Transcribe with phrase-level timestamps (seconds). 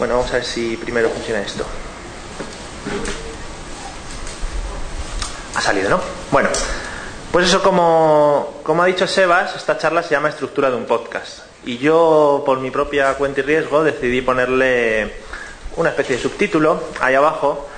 [0.00, 1.62] Bueno, vamos a ver si primero funciona esto.
[5.54, 6.00] Ha salido, ¿no?
[6.30, 6.48] Bueno,
[7.30, 11.40] pues eso como, como ha dicho Sebas, esta charla se llama Estructura de un podcast.
[11.66, 15.16] Y yo, por mi propia cuenta y riesgo, decidí ponerle
[15.76, 17.68] una especie de subtítulo ahí abajo.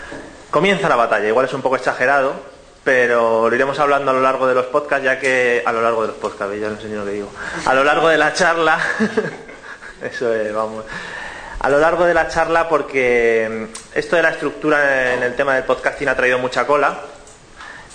[0.49, 2.35] Comienza la batalla, igual es un poco exagerado,
[2.85, 6.03] pero lo iremos hablando a lo largo de los podcasts, ya que a lo largo
[6.03, 7.31] de los podcasts, ya no sé ni lo que digo,
[7.67, 8.79] a lo largo de la charla,
[10.01, 10.85] eso es, vamos,
[11.63, 15.63] a lo largo de la charla porque esto de la estructura en el tema del
[15.63, 16.99] podcasting ha traído mucha cola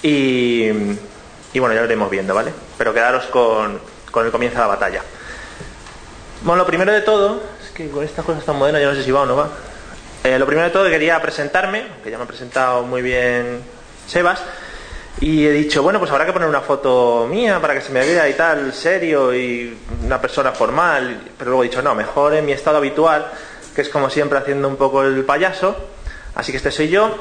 [0.02, 2.54] y, bueno, ya lo iremos viendo, ¿vale?
[2.78, 3.80] Pero quedaros con,
[4.10, 5.02] con el comienzo de la batalla.
[6.44, 9.04] Bueno, lo primero de todo, es que con estas cosas tan modernas yo no sé
[9.04, 9.50] si va o no va.
[10.24, 13.62] Eh, lo primero de todo quería presentarme, que ya me ha presentado muy bien
[14.08, 14.40] Sebas,
[15.20, 18.02] y he dicho, bueno, pues habrá que poner una foto mía para que se me
[18.02, 21.22] vea y tal, serio y una persona formal.
[21.38, 23.32] Pero luego he dicho, no, mejor en mi estado habitual,
[23.78, 25.78] que es como siempre haciendo un poco el payaso.
[26.34, 27.16] Así que este soy yo.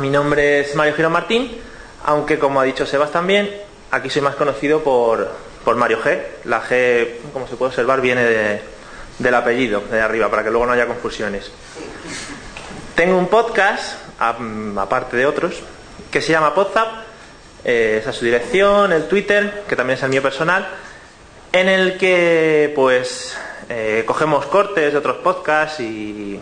[0.00, 1.60] Mi nombre es Mario Girón Martín,
[2.06, 3.48] aunque como ha dicho Sebas también,
[3.92, 5.30] aquí soy más conocido por,
[5.64, 6.22] por Mario G.
[6.46, 8.60] La G, como se puede observar, viene de,
[9.20, 11.52] del apellido, de arriba, para que luego no haya confusiones.
[12.96, 15.62] Tengo un podcast, aparte de otros,
[16.10, 17.04] que se llama Podzap,
[17.64, 20.68] eh, esa es su dirección, el Twitter, que también es el mío personal,
[21.52, 23.36] en el que pues
[23.72, 26.40] eh, cogemos cortes de otros podcasts y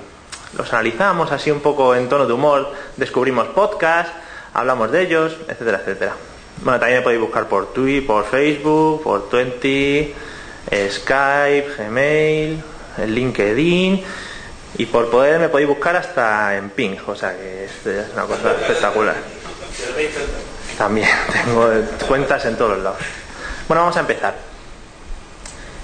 [0.56, 4.10] los analizamos así un poco en tono de humor, descubrimos podcasts,
[4.54, 6.14] hablamos de ellos, etcétera, etcétera.
[6.62, 10.14] Bueno, también me podéis buscar por Twitter, por Facebook, por Twenty,
[10.70, 12.62] eh, Skype, Gmail,
[13.06, 14.04] LinkedIn
[14.78, 18.52] y por poder me podéis buscar hasta en Ping, o sea que es una cosa
[18.52, 19.16] espectacular.
[20.78, 21.08] También
[21.44, 21.70] tengo
[22.08, 22.98] cuentas en todos lados.
[23.68, 24.47] Bueno, vamos a empezar.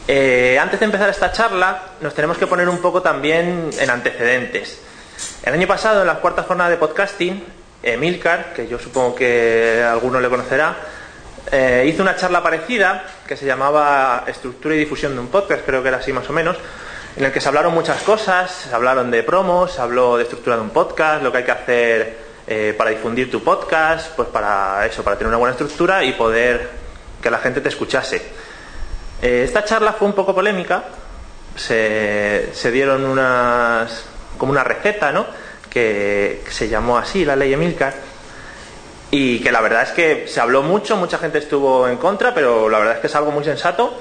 [0.06, 4.78] Eh, antes de empezar esta charla, nos tenemos que poner un poco también en antecedentes.
[5.42, 7.42] El año pasado, en las cuartas jornadas de podcasting,
[7.82, 10.76] Emilcar, que yo supongo que alguno le conocerá,
[11.50, 15.82] eh, hizo una charla parecida que se llamaba Estructura y difusión de un podcast, creo
[15.82, 16.56] que era así más o menos,
[17.16, 20.56] en el que se hablaron muchas cosas, se hablaron de promos, se habló de estructura
[20.56, 24.84] de un podcast, lo que hay que hacer eh, para difundir tu podcast, pues para
[24.84, 26.68] eso, para tener una buena estructura y poder
[27.22, 28.33] que la gente te escuchase.
[29.24, 30.84] Eh, esta charla fue un poco polémica,
[31.56, 34.04] se, dieron unas,
[34.36, 35.24] como una receta, ¿no?
[35.70, 37.94] Que, se llamó así, la ley Emilcar,
[39.10, 42.68] y que la verdad es que se habló mucho, mucha gente estuvo en contra, pero
[42.68, 43.98] la verdad es que es algo muy sensato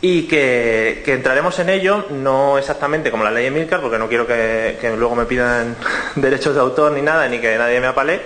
[0.00, 4.78] y que, entraremos en ello, no exactamente como la ley Emilcar, porque no quiero que,
[4.80, 5.76] que, luego me pidan
[6.14, 8.18] derechos de autor ni nada, ni que nadie me apale,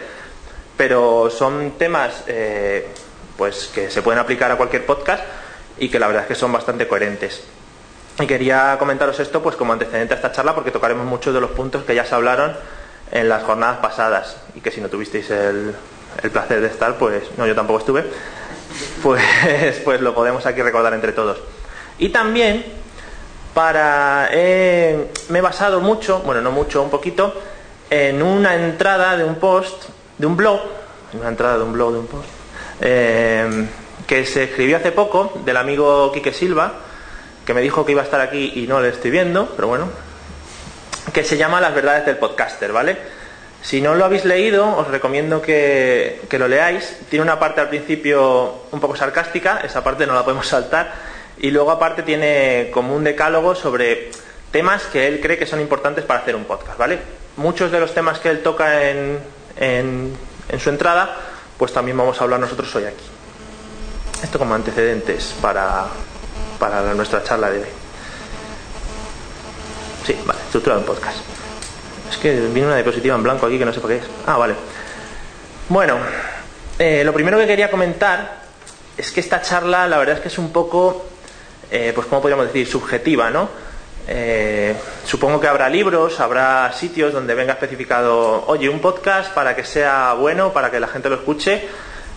[0.77, 2.87] pero son temas eh,
[3.37, 5.25] pues que se pueden aplicar a cualquier podcast
[5.79, 7.45] y que la verdad es que son bastante coherentes.
[8.21, 11.51] Y quería comentaros esto pues como antecedente a esta charla porque tocaremos muchos de los
[11.51, 12.57] puntos que ya se hablaron
[13.13, 15.75] en las jornadas pasadas y que si no tuvisteis el,
[16.23, 18.05] el placer de estar, pues no, yo tampoco estuve,
[19.03, 19.23] pues,
[19.85, 21.39] pues lo podemos aquí recordar entre todos.
[21.99, 22.65] Y también
[23.55, 27.35] para eh, me he basado mucho, bueno no mucho, un poquito,
[27.91, 29.85] en una entrada de un post,
[30.17, 30.61] de un blog,
[31.15, 32.29] una entrada de un blog, de un post,
[32.81, 33.67] eh,
[34.09, 36.73] que se escribió hace poco del amigo Quique Silva,
[37.47, 39.91] que me dijo que iba a estar aquí y no le estoy viendo, pero bueno,
[41.13, 42.97] que se llama Las verdades del podcaster, ¿vale?
[43.61, 47.01] Si no lo habéis leído, os recomiendo que, que lo leáis.
[47.11, 50.91] Tiene una parte al principio un poco sarcástica, esa parte no la podemos saltar
[51.37, 54.11] y luego aparte tiene como un decálogo sobre
[54.51, 56.99] temas que él cree que son importantes para hacer un podcast, ¿vale?
[57.37, 59.19] Muchos de los temas que él toca en,
[59.61, 60.17] en,
[60.49, 61.15] en su entrada,
[61.59, 63.18] pues también vamos a hablar nosotros hoy aquí.
[64.23, 65.87] Esto como antecedentes para,
[66.59, 67.69] para nuestra charla de hoy.
[70.07, 71.19] Sí, vale, estructura de podcast.
[72.11, 74.05] Es que viene una diapositiva en blanco aquí que no sé por qué es.
[74.27, 74.55] Ah, vale.
[75.69, 75.99] Bueno,
[76.79, 78.43] eh, lo primero que quería comentar
[78.97, 81.07] es que esta charla la verdad es que es un poco
[81.71, 83.49] eh, pues como podríamos decir, subjetiva, ¿no?
[84.07, 84.75] Eh,
[85.05, 90.15] supongo que habrá libros, habrá sitios donde venga especificado, oye, un podcast para que sea
[90.15, 91.69] bueno, para que la gente lo escuche,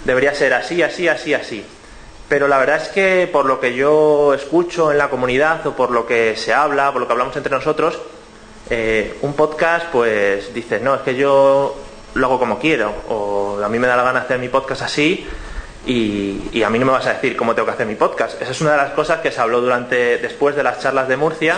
[0.06, 1.66] debería ser así, así, así, así.
[2.32, 5.92] Pero la verdad es que por lo que yo escucho en la comunidad o por
[5.92, 8.00] lo que se habla, por lo que hablamos entre nosotros,
[8.70, 11.76] eh, un podcast, pues dices, no, es que yo
[12.14, 15.28] lo hago como quiero, o a mí me da la gana hacer mi podcast así,
[15.86, 18.42] y, a mí no me vas a decir cómo tengo que hacer mi podcast.
[18.42, 21.18] Esa es una de las cosas que se habló durante después de las charlas de
[21.18, 21.58] Murcia,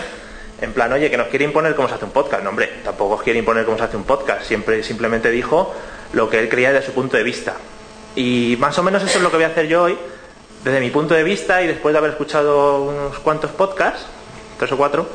[0.60, 2.42] en plan, oye, que nos quiere imponer cómo se hace un podcast.
[2.42, 4.42] No, hombre, tampoco os quiere imponer cómo se hace un podcast.
[4.42, 5.72] Siempre simplemente dijo
[6.14, 7.58] lo que él creía desde su punto de vista.
[8.16, 9.98] Y más o menos eso es lo que voy a hacer yo hoy,
[10.64, 14.06] desde mi punto de vista y después de haber escuchado unos cuantos podcasts,
[14.58, 15.08] tres o cuatro,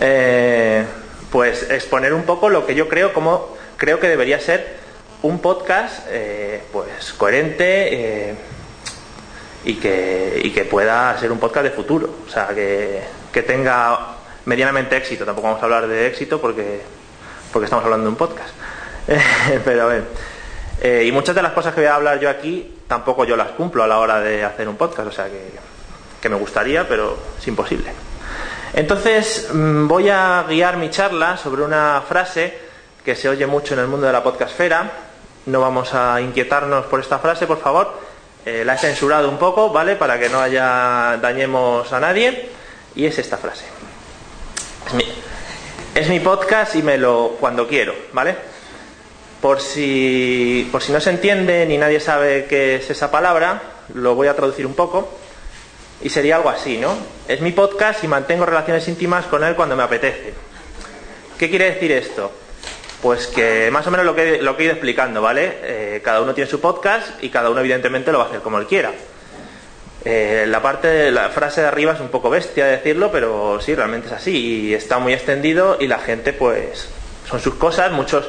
[0.00, 0.84] eh,
[1.32, 4.78] pues exponer un poco lo que yo creo como creo que debería ser
[5.22, 8.34] un podcast eh, pues coherente eh,
[9.64, 13.02] y, que, y que pueda ser un podcast de futuro, o sea, que,
[13.32, 15.24] que tenga medianamente éxito.
[15.24, 16.80] Tampoco vamos a hablar de éxito porque,
[17.52, 18.54] porque estamos hablando de un podcast.
[19.64, 21.04] Pero a ver.
[21.04, 23.84] Y muchas de las cosas que voy a hablar yo aquí tampoco yo las cumplo
[23.84, 25.52] a la hora de hacer un podcast, o sea que,
[26.20, 27.92] que me gustaría, pero es imposible.
[28.74, 32.58] Entonces mm, voy a guiar mi charla sobre una frase
[33.04, 34.90] que se oye mucho en el mundo de la podcastfera.
[35.46, 37.96] No vamos a inquietarnos por esta frase, por favor.
[38.44, 39.94] Eh, la he censurado un poco, ¿vale?
[39.94, 42.50] Para que no haya dañemos a nadie.
[42.96, 43.66] Y es esta frase.
[44.88, 45.04] Es mi,
[45.94, 48.34] es mi podcast y me lo cuando quiero, ¿vale?
[49.40, 53.62] Por si, por si no se entiende ni nadie sabe qué es esa palabra,
[53.94, 55.08] lo voy a traducir un poco.
[56.02, 56.96] Y sería algo así, ¿no?
[57.28, 60.32] Es mi podcast y mantengo relaciones íntimas con él cuando me apetece.
[61.38, 62.32] ¿Qué quiere decir esto?
[63.02, 65.58] Pues que más o menos lo que, lo que he ido explicando, ¿vale?
[65.62, 68.58] Eh, cada uno tiene su podcast y cada uno evidentemente lo va a hacer como
[68.58, 68.92] él quiera.
[70.04, 73.60] Eh, la parte de la frase de arriba es un poco bestia de decirlo, pero
[73.60, 74.36] sí, realmente es así.
[74.36, 76.88] Y está muy extendido y la gente, pues,
[77.28, 77.92] son sus cosas.
[77.92, 78.26] Muchos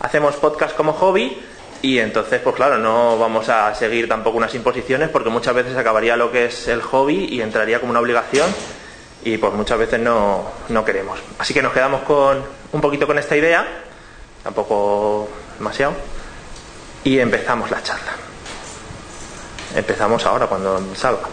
[0.00, 1.40] hacemos podcast como hobby
[1.82, 6.16] y entonces, pues claro, no vamos a seguir tampoco unas imposiciones porque muchas veces acabaría
[6.16, 8.50] lo que es el hobby y entraría como una obligación
[9.24, 11.18] y pues muchas veces no, no queremos.
[11.38, 12.42] Así que nos quedamos con
[12.72, 13.66] un poquito con esta idea,
[14.42, 15.94] tampoco demasiado,
[17.04, 18.12] y empezamos la charla.
[19.74, 21.28] Empezamos ahora cuando salga.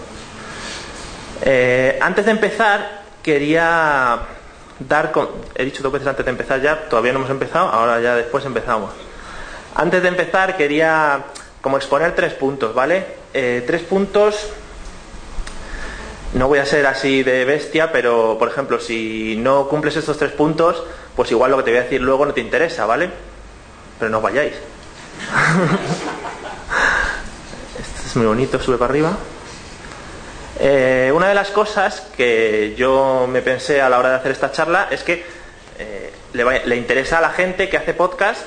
[1.41, 4.36] Eh, antes de empezar, quería
[4.79, 8.01] dar, con, he dicho dos veces antes de empezar ya, todavía no hemos empezado, ahora
[8.01, 8.91] ya después empezamos.
[9.75, 11.25] Antes de empezar quería
[11.61, 13.05] como exponer tres puntos, ¿vale?
[13.33, 14.49] Eh, tres puntos,
[16.33, 20.31] no voy a ser así de bestia, pero por ejemplo, si no cumples estos tres
[20.31, 20.83] puntos,
[21.15, 23.09] pues igual lo que te voy a decir luego no te interesa, ¿vale?
[23.99, 24.53] Pero no os vayáis.
[27.79, 29.17] este es muy bonito, sube para arriba.
[30.59, 34.51] Eh, una de las cosas que yo me pensé a la hora de hacer esta
[34.51, 35.23] charla es que
[35.77, 38.41] eh, le, interesa a la gente que hace podcast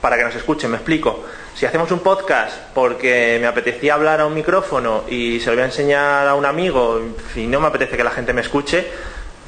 [0.00, 1.24] para que nos escuchen, me explico.
[1.54, 5.62] Si hacemos un podcast porque me apetecía hablar a un micrófono y se lo voy
[5.62, 7.00] a enseñar a un amigo
[7.36, 8.86] y no me apetece que la gente me escuche,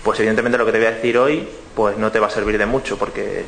[0.04, 2.58] pues evidentemente lo que te voy a decir hoy pues no te va a servir
[2.58, 3.44] de mucho porque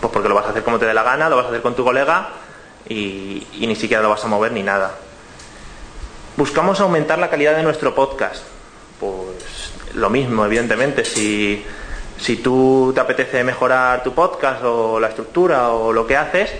[0.00, 1.62] pues porque lo vas a hacer como te dé la gana, lo vas a hacer
[1.62, 2.28] con tu colega
[2.88, 4.94] y, y ni siquiera lo vas a mover ni nada.
[6.36, 8.42] Buscamos aumentar la calidad de nuestro podcast.
[8.98, 11.64] Pues lo mismo, evidentemente, si
[12.18, 16.50] si tú te apetece mejorar tu podcast o la estructura o lo que haces,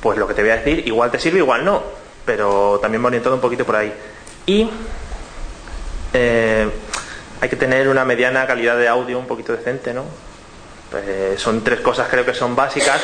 [0.00, 1.82] pues lo que te voy a decir igual te sirve, igual no,
[2.24, 3.92] pero también me orientado un poquito por ahí.
[4.46, 4.68] Y
[6.12, 6.68] eh,
[7.40, 10.04] hay que tener una mediana calidad de audio un poquito decente, ¿no?
[10.90, 13.00] Pues son tres cosas creo que son básicas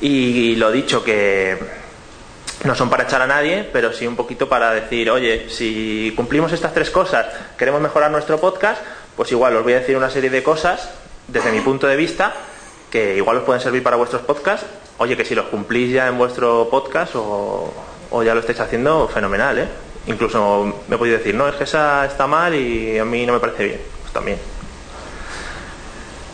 [0.00, 1.58] y lo dicho que
[2.64, 6.52] no son para echar a nadie, pero sí un poquito para decir, oye, si cumplimos
[6.52, 7.26] estas tres cosas,
[7.56, 8.82] queremos mejorar nuestro podcast,
[9.16, 10.90] pues igual os voy a decir una serie de cosas
[11.28, 12.32] desde mi punto de vista
[12.90, 14.66] que igual os pueden servir para vuestros podcasts.
[14.98, 17.72] Oye, que si los cumplís ya en vuestro podcast o,
[18.24, 19.68] ya lo estáis haciendo, fenomenal, ¿eh?
[20.06, 23.40] Incluso me podéis decir, no, es que esa está mal y a mí no me
[23.40, 23.80] parece bien.
[24.00, 24.38] Pues también.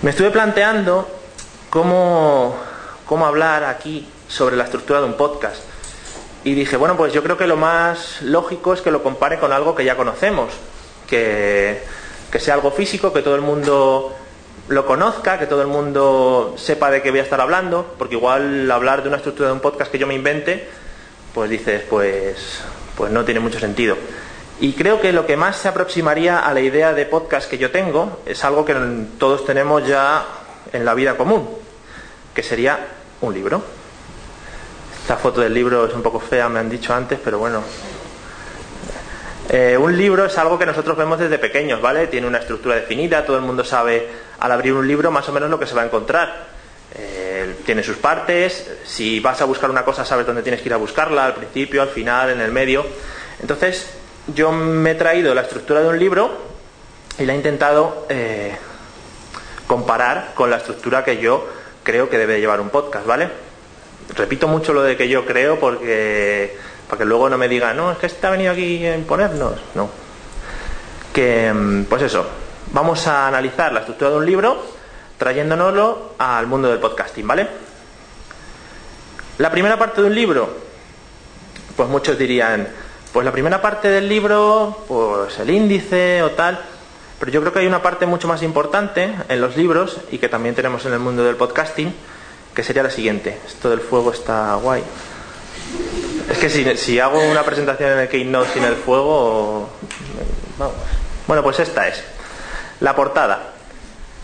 [0.02, 1.08] Me estuve planteando
[1.70, 2.56] cómo,
[3.04, 5.73] cómo hablar aquí sobre la estructura de un podcast.
[6.44, 9.52] Y dije, bueno, pues yo creo que lo más lógico es que lo compare con
[9.52, 10.52] algo que ya conocemos,
[11.08, 11.82] que
[12.34, 14.12] que sea algo físico, que todo el mundo
[14.66, 18.68] lo conozca, que todo el mundo sepa de qué voy a estar hablando, porque igual
[18.72, 20.66] hablar de una estructura de un podcast que yo me invente,
[21.32, 22.60] pues dices, pues,
[22.96, 23.96] pues no tiene mucho sentido.
[24.58, 27.70] Y creo que lo que más se aproximaría a la idea de podcast que yo
[27.70, 28.74] tengo es algo que
[29.16, 30.26] todos tenemos ya
[30.72, 31.48] en la vida común,
[32.34, 32.80] que sería
[33.20, 33.62] un libro.
[35.04, 37.62] Esta foto del libro es un poco fea, me han dicho antes, pero bueno,
[39.50, 42.06] eh, un libro es algo que nosotros vemos desde pequeños, ¿vale?
[42.06, 44.08] Tiene una estructura definida, todo el mundo sabe
[44.40, 46.46] al abrir un libro más o menos lo que se va a encontrar.
[46.94, 50.72] Eh, tiene sus partes, si vas a buscar una cosa sabes dónde tienes que ir
[50.72, 52.86] a buscarla, al principio, al final, en el medio.
[53.42, 53.90] Entonces,
[54.28, 56.30] yo me he traído la estructura de un libro
[57.18, 58.56] y la he intentado eh,
[59.66, 61.46] comparar con la estructura que yo
[61.82, 63.43] creo que debe llevar un podcast, ¿vale?
[64.16, 66.56] Repito mucho lo de que yo creo porque
[66.88, 69.54] para que luego no me diga, no, es que está venido aquí a imponernos.
[69.74, 69.88] No.
[71.12, 72.26] Que, mm, pues eso,
[72.72, 74.74] vamos a analizar la estructura de un libro
[75.18, 77.48] trayéndonoslo al mundo del podcasting, ¿vale?
[79.38, 80.48] La primera parte de un libro,
[81.76, 82.68] pues muchos dirían,
[83.12, 86.60] pues la primera parte del libro, pues el índice o tal.
[87.18, 90.28] Pero yo creo que hay una parte mucho más importante en los libros y que
[90.28, 91.94] también tenemos en el mundo del podcasting,
[92.54, 93.38] que sería la siguiente.
[93.46, 94.82] Esto del fuego está guay.
[96.30, 99.68] Es que si, si hago una presentación en el Keynote sin el fuego,
[100.58, 100.74] vamos.
[101.26, 102.02] Bueno, pues esta es.
[102.80, 103.50] La portada.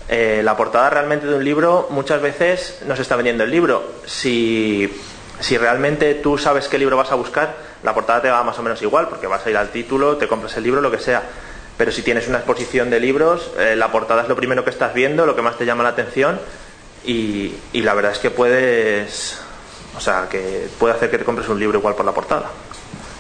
[0.09, 3.93] Eh, la portada realmente de un libro muchas veces nos está vendiendo el libro.
[4.07, 4.93] Si,
[5.39, 8.63] si realmente tú sabes qué libro vas a buscar, la portada te va más o
[8.63, 11.23] menos igual, porque vas a ir al título, te compras el libro, lo que sea.
[11.77, 14.93] Pero si tienes una exposición de libros, eh, la portada es lo primero que estás
[14.93, 16.39] viendo, lo que más te llama la atención,
[17.05, 19.39] y, la verdad es que puedes,
[19.97, 22.51] o sea, que puede hacer que te compres un libro igual por la portada.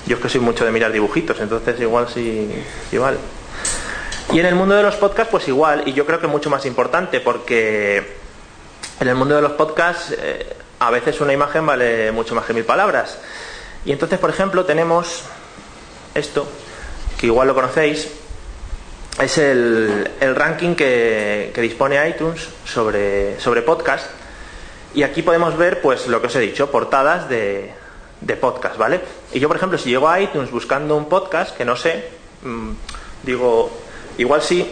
[0.06, 2.50] Yo es que soy mucho de mirar dibujitos, entonces igual sí,
[2.92, 3.18] igual.
[4.32, 6.66] Y en el mundo de los podcasts, pues igual, y yo creo que mucho más
[6.66, 8.16] importante, porque
[9.00, 12.52] en el mundo de los podcasts eh, a veces una imagen vale mucho más que
[12.52, 13.18] mil palabras.
[13.84, 15.24] Y entonces, por ejemplo, tenemos
[16.14, 16.46] esto,
[17.18, 18.08] que igual lo conocéis,
[19.20, 24.10] es el, ranking que, dispone iTunes sobre, sobre podcast.
[24.94, 27.70] Y aquí podemos ver, pues, lo que os he dicho, portadas de,
[28.20, 29.00] de podcast, ¿vale?
[29.32, 32.08] Y yo, por ejemplo, si llego a iTunes buscando un podcast que no sé,
[32.42, 32.70] mm,
[33.22, 33.70] digo,
[34.20, 34.70] Igual sí,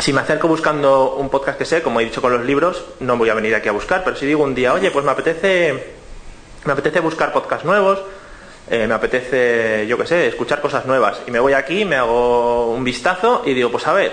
[0.00, 3.18] si me acerco buscando un podcast que sé, como he dicho con los libros, no
[3.18, 5.92] voy a venir aquí a buscar, pero si digo un día, oye, pues me apetece,
[6.64, 8.00] me apetece buscar podcasts nuevos,
[8.70, 12.72] eh, me apetece, yo qué sé, escuchar cosas nuevas, y me voy aquí, me hago
[12.72, 14.12] un vistazo y digo, pues a ver,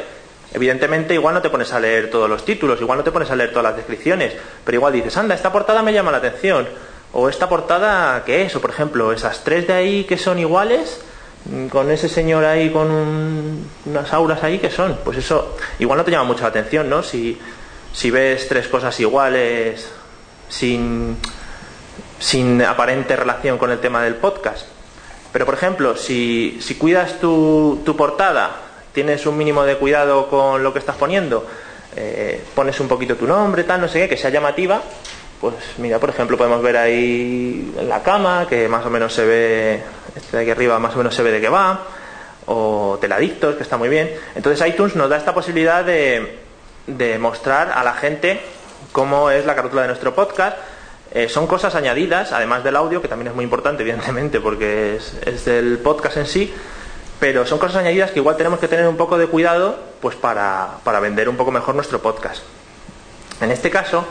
[0.53, 3.35] evidentemente igual no te pones a leer todos los títulos, igual no te pones a
[3.35, 4.33] leer todas las descripciones,
[4.65, 6.67] pero igual dices, anda, esta portada me llama la atención,
[7.13, 8.55] o esta portada, ¿qué es?
[8.55, 11.01] O por ejemplo, esas tres de ahí que son iguales,
[11.69, 16.11] con ese señor ahí con unas auras ahí que son pues eso igual no te
[16.11, 17.39] llama mucho la atención no si,
[17.93, 19.89] si ves tres cosas iguales
[20.49, 21.17] sin
[22.19, 24.67] sin aparente relación con el tema del podcast
[25.31, 28.51] pero por ejemplo si, cuidas tu, tu, portada
[28.93, 31.47] tienes un mínimo de cuidado con lo que estás poniendo
[31.95, 34.81] eh, pones un poquito tu nombre tal no sé qué que sea llamativa
[35.39, 39.81] pues mira, por ejemplo, podemos ver ahí la cama, que más o menos se ve,
[40.15, 41.85] este de aquí arriba más o menos se ve de qué va,
[42.45, 44.11] o teladictos, que está muy bien.
[44.35, 46.37] Entonces iTunes nos da esta posibilidad de,
[47.19, 48.41] mostrar a la gente
[48.91, 50.57] cómo es la carátula de nuestro podcast.
[51.11, 55.15] Eh, son cosas añadidas, además del audio, que también es muy importante, evidentemente, porque es,
[55.25, 56.53] es del podcast en sí,
[57.19, 60.77] pero son cosas añadidas que igual tenemos que tener un poco de cuidado pues para,
[60.83, 62.43] para vender un poco mejor nuestro podcast.
[63.41, 64.05] En este caso,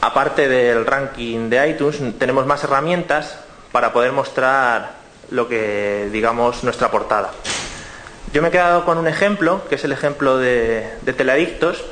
[0.00, 3.38] aparte del ranking de iTunes, tenemos más herramientas
[3.72, 5.00] para poder mostrar
[5.30, 7.30] lo que digamos nuestra portada.
[8.32, 11.84] Yo me he quedado con un ejemplo, que es el ejemplo de, Teladictos.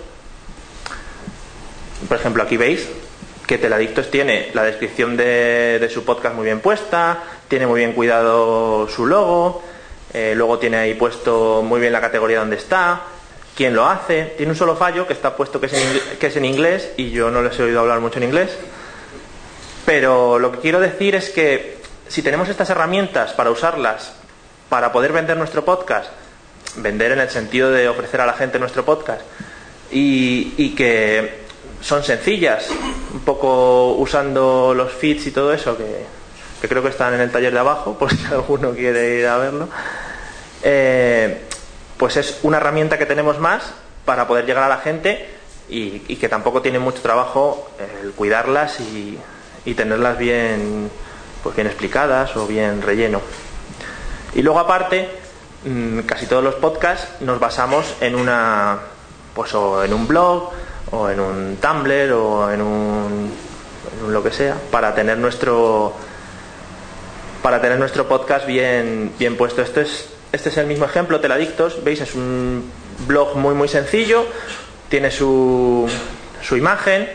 [2.07, 2.89] Por ejemplo, aquí veis
[3.49, 8.87] que Teladictos tiene la descripción de, su podcast muy bien puesta, tiene muy bien cuidado
[8.89, 9.63] su logo,
[10.13, 13.05] eh, luego tiene ahí puesto muy bien la categoría donde está,
[13.57, 14.35] quién lo hace.
[14.37, 17.11] Tiene un solo fallo que está puesto que es, en, que es en inglés y
[17.11, 18.55] yo no les he oído hablar mucho en inglés.
[19.87, 24.13] Pero lo que quiero decir es que si tenemos estas herramientas para usarlas
[24.69, 26.11] para poder vender nuestro podcast,
[26.77, 29.23] vender en el sentido de ofrecer a la gente nuestro podcast,
[29.91, 31.48] y, que
[31.81, 32.69] son sencillas,
[33.13, 36.05] un poco usando los feeds y todo eso, que,
[36.67, 39.69] creo que están en el taller de abajo, por si alguno quiere ir a verlo.
[40.63, 41.43] Eh,
[41.97, 43.73] pues es una herramienta que tenemos más
[44.05, 45.29] para poder llegar a la gente
[45.69, 47.71] y, que tampoco tiene mucho trabajo
[48.03, 49.19] el cuidarlas y,
[49.75, 50.91] tenerlas bien,
[51.43, 53.21] pues bien explicadas o bien relleno.
[54.35, 55.11] Y luego aparte,
[55.65, 58.79] mm, casi todos los podcasts nos basamos en una,
[59.35, 60.53] pues o en un blog
[60.91, 63.33] o en un Tumblr o en un,
[64.05, 65.93] en lo que sea para tener nuestro
[67.43, 69.63] para tener nuestro podcast bien bien puesto.
[69.63, 72.71] Esto es este es el mismo ejemplo, Teladictos, veis, es un
[73.07, 74.27] blog muy muy sencillo,
[74.91, 75.89] tiene su,
[76.43, 77.09] su imagen,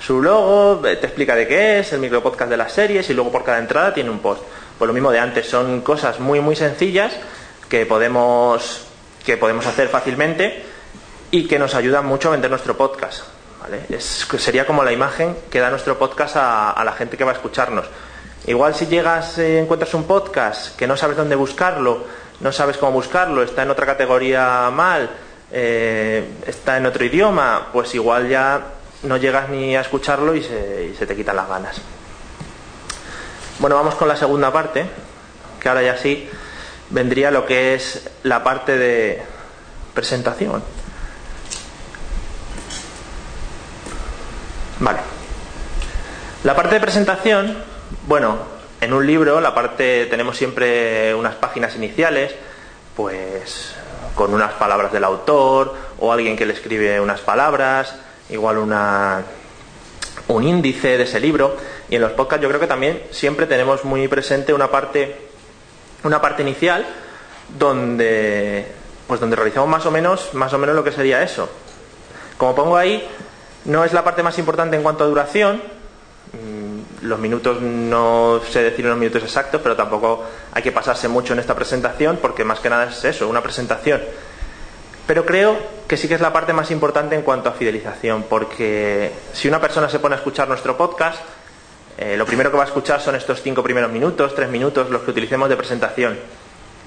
[0.00, 3.44] su logo, te explica de qué es, el micropodcast de las series y luego por
[3.44, 4.42] cada entrada tiene un post.
[4.78, 7.12] Pues lo mismo de antes, son cosas muy muy sencillas
[7.68, 8.86] que podemos,
[9.24, 10.64] que podemos hacer fácilmente
[11.30, 13.22] y que nos ayudan mucho a vender nuestro podcast.
[14.38, 17.86] sería como la imagen que da nuestro podcast a, la gente que va a escucharnos.
[18.46, 22.04] Igual si llegas, y encuentras un podcast que no sabes dónde buscarlo,
[22.40, 25.10] no sabes cómo buscarlo, está en otra categoría mal,
[25.52, 28.62] eh, está en otro idioma, pues igual ya
[29.02, 31.76] no llegas ni a escucharlo y se, te quitan las ganas.
[33.58, 34.86] Bueno, vamos con la segunda parte,
[35.60, 36.28] que ahora ya sí
[36.88, 39.22] vendría lo que es la parte de
[39.94, 40.62] presentación.
[44.80, 44.98] Vale.
[46.42, 47.56] La parte de presentación,
[48.06, 48.38] bueno,
[48.80, 52.34] en un libro, la parte, tenemos siempre unas páginas iniciales,
[52.96, 53.74] pues
[54.14, 57.94] con unas palabras del autor o alguien que le escribe unas palabras,
[58.30, 59.22] igual una,
[60.28, 61.56] un índice de ese libro.
[61.90, 65.28] Y en los podcasts yo creo que también siempre tenemos muy presente una parte,
[66.04, 66.86] una parte inicial
[67.58, 68.66] donde,
[69.06, 71.50] pues donde realizamos más o menos, más o menos lo que sería eso.
[72.38, 73.06] Como pongo ahí,
[73.64, 75.62] no es la parte más importante en cuanto a duración,
[77.02, 81.38] los minutos no sé decir los minutos exactos, pero tampoco hay que pasarse mucho en
[81.38, 84.00] esta presentación porque más que nada es eso, una presentación.
[85.06, 85.56] Pero creo
[85.88, 89.60] que sí que es la parte más importante en cuanto a fidelización, porque si una
[89.60, 91.18] persona se pone a escuchar nuestro podcast,
[91.98, 95.02] eh, lo primero que va a escuchar son estos cinco primeros minutos, tres minutos, los
[95.02, 96.18] que utilicemos de presentación.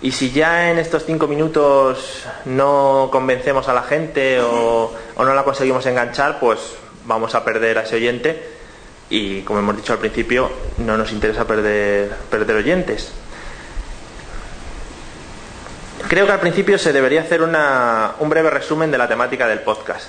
[0.04, 5.46] Y si ya en estos cinco minutos no convencemos a la gente o, no la
[5.46, 6.60] conseguimos enganchar, pues
[7.06, 8.50] vamos a perder a ese oyente
[9.10, 13.14] y como hemos dicho al principio, no nos interesa perder, perder oyentes.
[16.10, 20.08] Creo que al principio se debería hacer un breve resumen de la temática del podcast.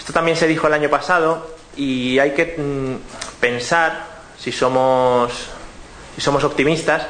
[0.00, 4.04] Esto también se dijo el año pasado y hay que mm, pensar,
[4.36, 5.32] si somos,
[6.16, 7.06] si somos optimistas,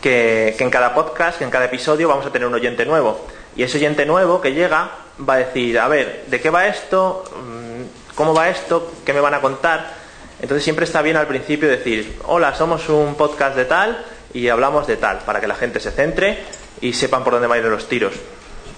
[0.00, 3.26] que, en cada podcast, que en cada episodio vamos a tener un oyente nuevo.
[3.56, 4.90] Y ese oyente nuevo que llega
[5.28, 7.24] va a decir, a ver, ¿de qué va esto?
[7.36, 8.92] Mm, ¿Cómo va esto?
[9.04, 9.94] ¿Qué me van a contar?
[10.40, 14.86] Entonces siempre está bien al principio decir, hola, somos un podcast de tal y hablamos
[14.86, 16.38] de tal, para que la gente se centre
[16.80, 18.14] y sepan por dónde van a ir los tiros.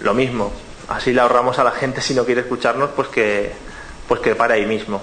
[0.01, 0.51] Lo mismo,
[0.89, 3.51] así le ahorramos a la gente si no quiere escucharnos, pues que,
[4.07, 5.01] pues que para ahí mismo.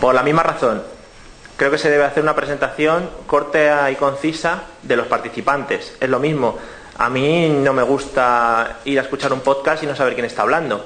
[0.00, 0.82] Por la misma razón,
[1.60, 5.94] creo que se debe hacer una presentación corta y concisa de los participantes.
[6.00, 6.56] Es lo mismo.
[6.96, 10.40] A mí no me gusta ir a escuchar un podcast y no saber quién está
[10.40, 10.82] hablando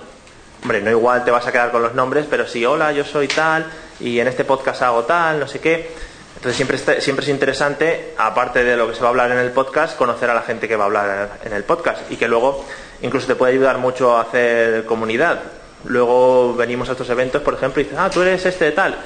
[0.64, 3.28] hombre, no igual te vas a quedar con los nombres, pero sí, hola, yo soy
[3.28, 3.66] tal,
[4.00, 5.90] y en este podcast hago tal, no sé qué.
[6.36, 9.50] Entonces siempre, siempre es interesante, aparte de lo que se va a hablar en el
[9.50, 12.64] podcast, conocer a la gente que va a hablar en el podcast y que luego
[13.02, 15.42] incluso te puede ayudar mucho a hacer comunidad.
[15.84, 18.96] Luego venimos a estos eventos, por ejemplo, y dices, ah, tú eres este de tal.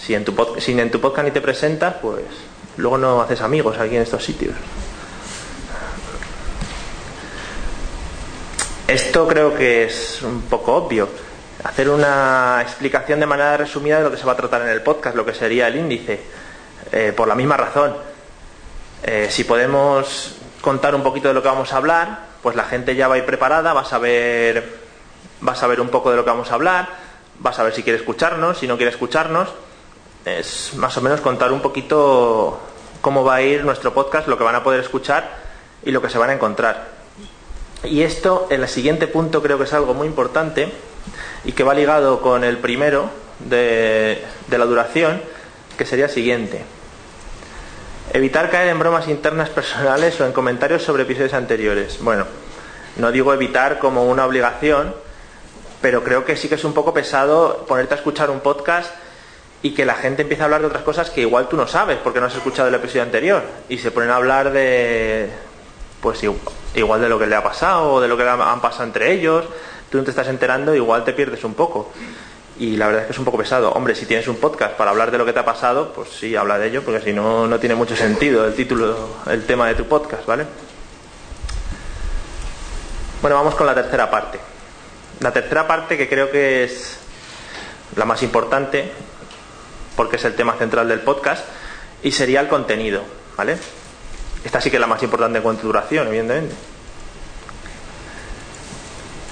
[0.00, 2.22] Si en tu, si en tu podcast ni te presentas, pues
[2.76, 4.54] luego no haces amigos aquí en estos sitios.
[8.86, 11.08] Esto creo que es un poco obvio.
[11.64, 14.82] Hacer una explicación de manera resumida de lo que se va a tratar en el
[14.82, 16.20] podcast, lo que sería el índice.
[16.92, 17.94] Eh, por la misma razón.
[19.02, 22.94] Eh, si podemos contar un poquito de lo que vamos a hablar, pues la gente
[22.96, 24.78] ya va a ir preparada, va a saber,
[25.46, 26.88] va a saber un poco de lo que vamos a hablar,
[27.44, 29.50] va a saber si quiere escucharnos, si no quiere escucharnos.
[30.24, 32.60] Es más o menos contar un poquito
[33.00, 35.36] cómo va a ir nuestro podcast, lo que van a poder escuchar
[35.84, 36.98] y lo que se van a encontrar.
[37.84, 40.72] Y esto, en el siguiente punto, creo que es algo muy importante
[41.44, 45.22] y que va ligado con el primero de, la duración,
[45.76, 46.64] que sería el siguiente.
[48.12, 51.98] Evitar caer en bromas internas personales o en comentarios sobre episodios anteriores.
[52.00, 52.26] Bueno,
[52.96, 54.94] no digo evitar como una obligación,
[55.80, 58.90] pero creo que sí que es un poco pesado ponerte a escuchar un podcast
[59.62, 61.98] y que la gente empiece a hablar de otras cosas que igual tú no sabes
[62.02, 65.30] porque no has escuchado el episodio anterior y se ponen a hablar de
[66.00, 66.22] pues
[66.74, 69.12] igual de lo que le ha pasado o de lo que le han pasado entre
[69.12, 69.44] ellos,
[69.90, 71.90] tú no te estás enterando, igual te pierdes un poco.
[72.58, 73.70] Y la verdad es que es un poco pesado.
[73.72, 76.34] Hombre, si tienes un podcast para hablar de lo que te ha pasado, pues sí,
[76.34, 79.74] habla de ello, porque si no, no tiene mucho sentido el título, el tema de
[79.74, 80.44] tu podcast, ¿vale?
[83.22, 84.40] Bueno, vamos con la tercera parte.
[85.20, 86.98] La tercera parte que creo que es
[87.96, 88.92] la más importante,
[89.98, 91.44] porque es el tema central del podcast,
[92.04, 93.02] y sería el contenido,
[93.36, 93.58] ¿vale?
[94.44, 96.54] Esta sí que es la más importante en cuanto a duración, evidentemente.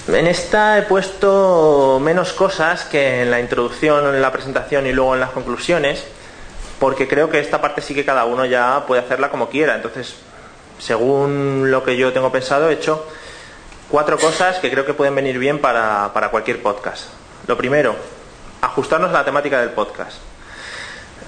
[0.09, 5.13] En esta he puesto menos cosas que en la introducción, en la presentación y luego
[5.13, 6.03] en las conclusiones,
[6.81, 9.73] porque creo que esta parte sí que cada uno ya puede hacerla como quiera.
[9.73, 10.15] Entonces,
[10.79, 13.07] según lo que yo tengo pensado, he hecho
[13.89, 17.05] cuatro cosas que creo que pueden venir bien para, para cualquier podcast.
[17.47, 17.95] Lo primero,
[18.59, 20.17] ajustarnos a la temática del podcast.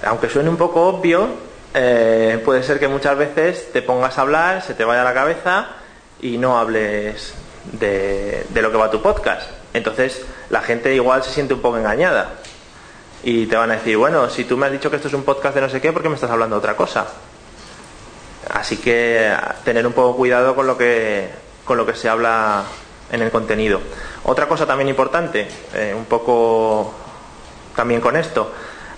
[0.04, 1.28] Aunque suene un poco obvio,
[1.74, 5.68] eh, puede ser que muchas veces te pongas a hablar, se te vaya la cabeza
[6.20, 7.34] y no hables
[7.72, 9.50] de, lo que va tu podcast.
[9.74, 12.34] Entonces la gente igual se siente un poco engañada
[13.22, 15.22] y te van a decir, bueno, si tú me has dicho que esto es un
[15.22, 17.06] podcast de no sé qué, ¿por qué me estás hablando de otra cosa?
[18.52, 19.32] Así que
[19.64, 21.28] tener un poco cuidado con lo que,
[21.94, 22.64] se habla
[23.12, 23.80] en el contenido.
[24.24, 26.94] Otra cosa también importante, eh, un poco
[27.76, 28.50] también con esto,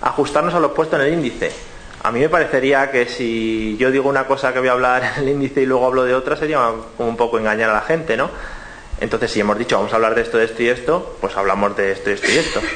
[0.03, 1.51] ajustarnos a los puestos en el índice
[2.03, 5.23] a mí me parecería que si yo digo una cosa que voy a hablar en
[5.23, 8.17] el índice y luego hablo de otra, sería como un poco engañar a la gente,
[8.17, 8.29] ¿no?
[8.99, 11.75] Entonces, si hemos dicho vamos a hablar de esto, de esto y esto, pues hablamos
[11.75, 12.61] de esto, esto y esto.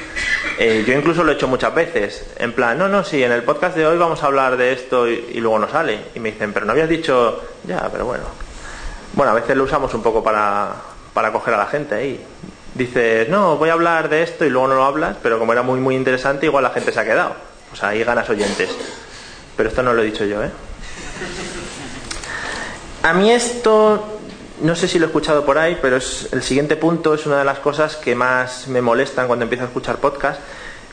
[0.60, 3.44] Eh, yo incluso lo he hecho muchas veces, en plan, no, no, sí, en el
[3.44, 6.06] podcast de hoy vamos a hablar de esto y, luego no sale.
[6.16, 8.24] Y me dicen, pero no habías dicho, ya, pero bueno.
[9.14, 10.74] bueno, a veces lo usamos un poco para,
[11.14, 12.26] para coger a la gente ahí.
[12.78, 15.64] Dices, no, voy a hablar de esto y luego no lo hablas, pero como era
[15.64, 17.36] muy, muy interesante, igual la gente se ha quedado.
[17.74, 18.70] Sea, ahí ganas oyentes.
[19.56, 20.52] Pero esto no lo he dicho yo, ¿eh?
[23.04, 24.20] A mí esto,
[24.62, 27.40] no sé si lo he escuchado por ahí, pero es, el siguiente punto es una
[27.40, 30.40] de las cosas que más me molestan cuando empiezo a escuchar podcast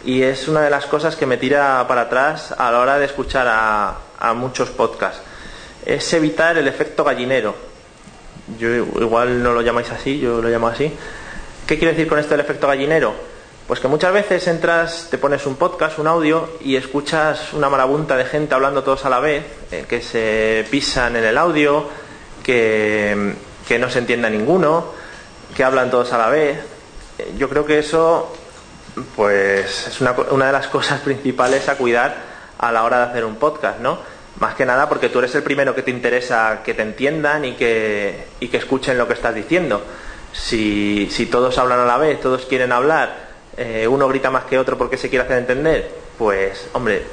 [0.05, 3.07] y es una de las cosas que me tira para atrás a la hora de
[3.07, 5.21] escuchar a, a muchos podcasts.
[5.85, 7.55] Es evitar el efecto gallinero.
[8.59, 10.93] Yo igual no lo llamáis así, yo lo llamo así.
[11.67, 13.15] ¿Qué quiere decir con esto del efecto gallinero?
[13.67, 18.17] Pues que muchas veces entras, te pones un podcast, un audio y escuchas una marabunta
[18.17, 21.89] de gente hablando todos a la vez, eh, que se pisan en el audio,
[22.43, 23.33] que,
[23.67, 24.93] que no se entienda ninguno,
[25.57, 26.59] que hablan todos a la vez.
[27.19, 28.31] Eh, Yo creo que eso
[29.17, 32.15] pues es una, una de las cosas principales a cuidar
[32.59, 33.99] a la hora de hacer un podcast, ¿no?
[34.39, 37.53] Más que nada porque tú eres el primero que te interesa que te entiendan y
[37.55, 39.83] que, y que escuchen lo que estás diciendo.
[40.35, 44.77] Si, todos hablan a la vez, todos quieren hablar, eh, uno grita más que otro
[44.77, 47.05] porque se quiere hacer entender, pues hombre,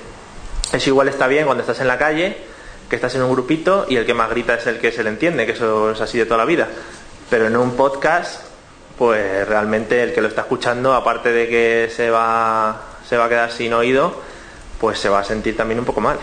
[0.74, 2.36] eso igual está bien cuando estás en la calle,
[2.90, 5.12] que estás en un grupito y el que más grita es el que se le
[5.12, 6.68] entiende, que eso es así de toda la vida.
[7.30, 8.42] Pero en un podcast,
[8.98, 13.30] pues realmente el que lo está escuchando, aparte de que se va, se va a
[13.30, 14.16] quedar sin oído,
[14.80, 16.18] pues se va a sentir también un poco mal.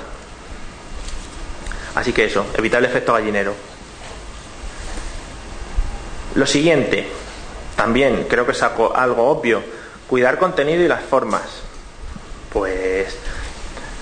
[1.94, 3.67] Así que eso, evitar el efecto gallinero.
[6.34, 7.06] Lo siguiente,
[7.76, 9.62] también creo que es algo, obvio,
[10.08, 11.42] cuidar contenido y las formas.
[12.52, 13.16] Pues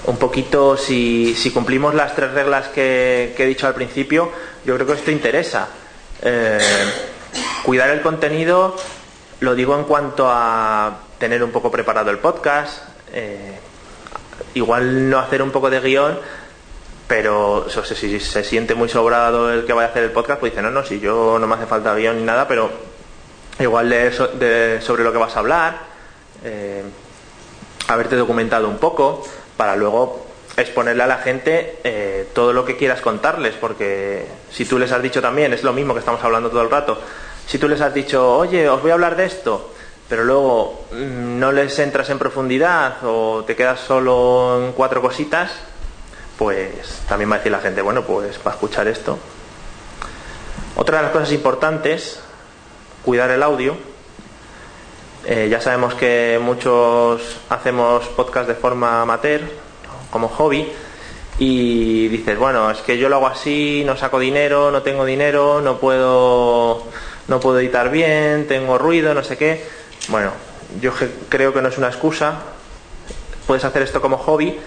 [0.04, 4.30] un poquito, si, si cumplimos las tres reglas que, que, he dicho al principio,
[4.64, 5.68] yo creo que esto interesa.
[6.22, 6.58] Eh,
[7.64, 8.76] cuidar el contenido,
[9.40, 13.58] lo digo en cuanto a tener un poco preparado el podcast, eh,
[14.54, 16.18] igual no hacer un poco de guion,
[17.06, 20.52] pero o si se siente muy sobrado el que vaya a hacer el podcast, pues
[20.52, 22.70] dice, no, no, si yo no me hace falta guion ni nada, pero
[23.58, 25.78] igual leer de, sobre lo que vas a hablar,
[26.44, 26.82] eh,
[27.88, 29.24] haberte documentado un poco,
[29.56, 34.78] para luego exponerle a la gente eh, todo lo que quieras contarles, porque si tú
[34.78, 36.98] les has dicho también, es lo mismo que estamos hablando todo el rato,
[37.46, 39.72] si tú les has dicho, oye, os voy a hablar de esto,
[40.08, 45.52] pero luego mmm, no les entras en profundidad o te quedas solo en cuatro cositas,
[46.38, 49.18] pues también va a decir la gente, bueno, pues para escuchar esto.
[50.76, 52.20] Otra de las cosas importantes,
[53.04, 53.76] cuidar el audio.
[55.24, 59.40] Eh, ya sabemos que muchos hacemos podcast de forma amateur,
[60.10, 60.70] como hobby,
[61.38, 65.60] y dices, bueno, es que yo lo hago así, no saco dinero, no tengo dinero,
[65.60, 66.84] no puedo,
[67.28, 69.64] no puedo editar bien, tengo ruido, no sé qué.
[70.08, 70.30] Bueno,
[70.80, 70.92] yo
[71.28, 72.40] creo que no es una excusa.
[73.46, 74.58] Puedes hacer esto como hobby,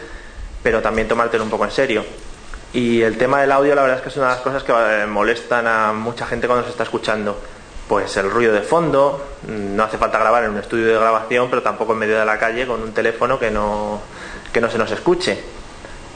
[0.63, 2.03] pero también tomártelo un poco en serio.
[2.73, 5.05] Y el tema del audio, la verdad es que es una de las cosas que
[5.07, 7.39] molestan a mucha gente cuando se está escuchando.
[7.87, 11.63] Pues el ruido de fondo, no hace falta grabar en un estudio de grabación, pero
[11.63, 13.99] tampoco en medio de la calle con un teléfono que no,
[14.53, 15.39] que no se nos escuche.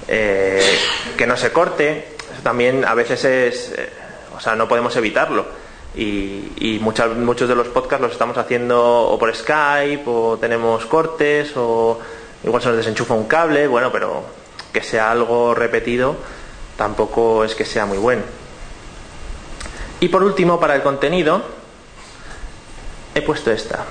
[0.07, 0.77] Eh,
[1.17, 3.89] que no se corte, eso también a veces es, eh,
[4.35, 5.45] o sea, no podemos evitarlo.
[5.95, 10.85] Y, y muchas, muchos de los podcasts los estamos haciendo o por Skype, o tenemos
[10.85, 11.99] cortes, o
[12.43, 14.23] igual se nos desenchufa un cable, bueno, pero
[14.71, 16.15] que sea algo repetido
[16.77, 18.23] tampoco es que sea muy bueno.
[19.99, 21.41] Y por último, para el contenido,
[23.15, 23.85] he puesto esta.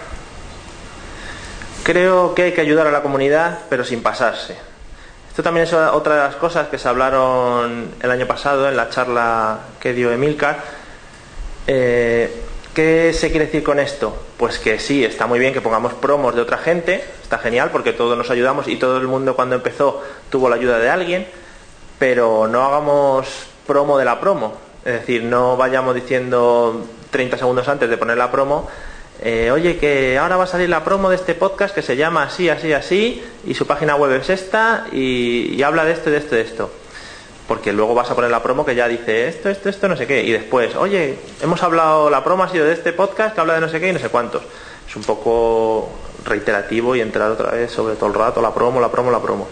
[1.85, 4.57] Creo que hay que ayudar a la comunidad, pero sin pasarse.
[5.29, 8.91] Esto también es otra de las cosas que se hablaron el año pasado en la
[8.91, 10.59] charla que dio Emilcar.
[11.67, 14.17] Eh, ¿Qué se quiere decir con esto?
[14.39, 17.93] Pues que sí, está muy bien que pongamos promos de otra gente, está genial porque
[17.93, 21.27] todos nos ayudamos y todo el mundo cuando empezó tuvo la ayuda de alguien,
[21.99, 23.29] pero no hagamos
[23.67, 24.55] promo de la promo.
[24.87, 28.71] Es decir, no vayamos diciendo 30 segundos antes de poner la promo,
[29.21, 32.23] eh, oye, que ahora va a salir la promo de este podcast que se llama
[32.23, 36.17] así, así, así, y su página web es esta, y, y habla de esto, de
[36.17, 36.71] esto, de esto
[37.53, 40.07] porque luego vas a poner la promo que ya dice esto, esto, esto, no sé
[40.07, 43.57] qué, y después, oye, hemos hablado, la promo ha sido de este podcast que habla
[43.57, 44.43] de no sé qué y no sé cuántos.
[44.89, 45.91] Es un poco
[46.25, 49.47] reiterativo y entrar otra vez sobre todo el rato, la promo, la promo, la promo.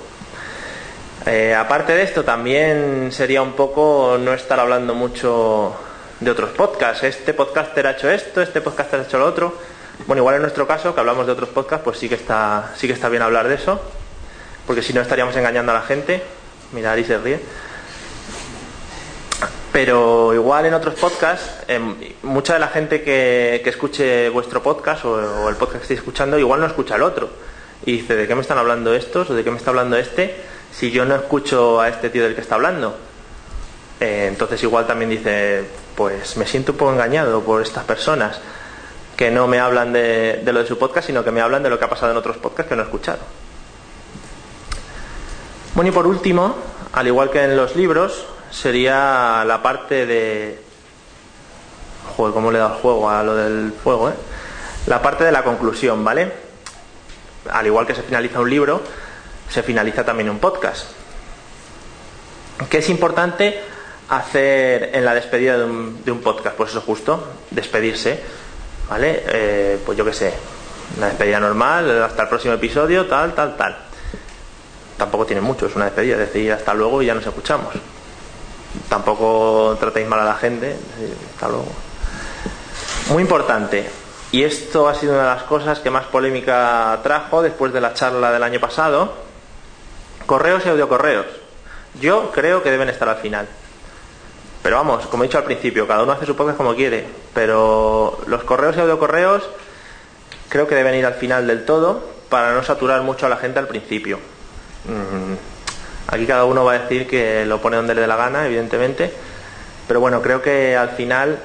[1.27, 5.75] Eh, aparte de esto, también sería un poco no estar hablando mucho
[6.21, 7.05] de otros podcasts.
[7.05, 9.53] Este podcaster ha hecho esto, este podcaster ha hecho lo otro.
[10.07, 12.87] Bueno, igual en nuestro caso, que hablamos de otros podcasts, pues sí que está, sí
[12.87, 13.79] que está bien hablar de eso,
[14.67, 16.23] porque si no estaríamos engañando a la gente.
[16.73, 17.41] Mira, Ari se ríe.
[19.73, 21.81] Pero igual en otros podcasts, eh,
[22.23, 26.01] mucha de la gente que, que escuche vuestro podcast o, o, el podcast que estéis
[26.01, 27.31] escuchando, igual no escucha el otro.
[27.87, 30.35] Y dice, ¿de qué me están hablando estos o de qué me está hablando este
[30.73, 32.97] si yo no escucho a este tío del que está hablando?
[34.01, 38.41] Eh, entonces igual también dice, pues me siento un poco engañado por estas personas
[39.17, 41.71] que no me hablan de, de lo de su podcast, sino que me hablan de
[41.71, 43.19] lo que ha pasado en otros podcasts que no he escuchado.
[45.75, 46.57] Bueno, y por último,
[46.93, 50.61] al igual que en los libros, sería la parte de...
[52.17, 54.15] Joder, ¿cómo le he dado juego a lo del fuego, eh?
[54.87, 56.33] La parte de la conclusión, ¿vale?
[57.51, 58.83] Al igual que se finaliza un libro,
[59.49, 60.87] se finaliza también un podcast.
[62.69, 63.61] ¿Qué es importante
[64.09, 66.57] hacer en la despedida de un, de un podcast?
[66.57, 68.21] Pues eso justo, despedirse,
[68.89, 69.23] ¿vale?
[69.27, 70.35] Eh, pues yo qué sé,
[70.97, 73.91] una despedida normal, hasta el próximo episodio, tal, tal, tal
[75.01, 77.73] tampoco tiene mucho, es una despedida, es decir, hasta luego y ya nos escuchamos.
[78.89, 80.77] Tampoco tratéis mal a la gente,
[81.35, 81.69] hasta luego.
[83.11, 83.91] Muy importante,
[84.33, 87.95] y esto ha sido una de las cosas que más polémica trajo después de la
[87.95, 89.13] charla del año pasado,
[90.27, 91.27] correos y audiocorreos.
[92.01, 93.49] Yo creo que deben estar al final.
[94.63, 98.21] Pero vamos, como he dicho al principio, cada uno hace su podcast como quiere, pero
[98.27, 99.43] los correos y audiocorreos
[100.49, 103.59] creo que deben ir al final del todo para no saturar mucho a la gente
[103.59, 104.19] al principio.
[104.85, 105.35] Mm,
[106.11, 109.13] aquí cada uno va a decir que lo pone donde le dé la gana, evidentemente.
[109.87, 111.39] Pero bueno, creo que al final,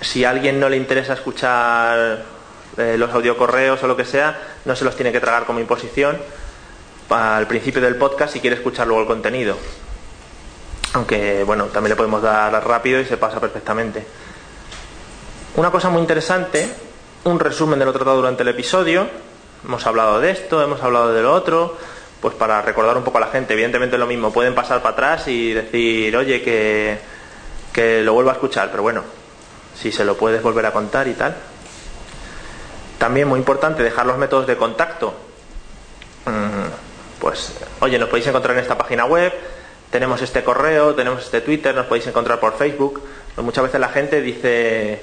[0.00, 2.24] si a alguien no le interesa escuchar
[2.76, 6.18] eh, los audiocorreos o lo que sea, no se los tiene que tragar como imposición
[7.08, 9.56] al principio del podcast si quiere escuchar luego el contenido.
[10.94, 14.04] Aunque, bueno, también le podemos dar rápido y se pasa perfectamente.
[15.56, 16.68] Una cosa muy interesante,
[17.24, 19.06] un resumen de lo tratado durante el episodio.
[19.64, 21.76] Hemos hablado de esto, hemos hablado de lo otro
[22.26, 23.52] pues para recordar un poco a la gente.
[23.52, 26.98] Evidentemente lo mismo, pueden pasar para atrás y decir, oye, que,
[27.72, 29.04] que lo vuelvo a escuchar, pero bueno,
[29.76, 31.36] si se lo puedes volver a contar y tal.
[32.98, 35.14] También muy importante dejar los métodos de contacto.
[36.24, 39.32] Mm, pues, oye, nos podéis encontrar en esta página web,
[39.92, 43.04] tenemos este correo, tenemos este Twitter, nos podéis encontrar por Facebook.
[43.36, 45.00] Pues muchas veces la gente dice,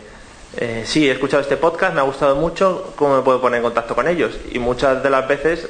[0.58, 3.64] eh, sí, he escuchado este podcast, me ha gustado mucho, ¿cómo me puedo poner en
[3.64, 4.38] contacto con ellos?
[4.52, 5.68] Y muchas de las veces